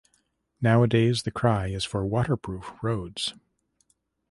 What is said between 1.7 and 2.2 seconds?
for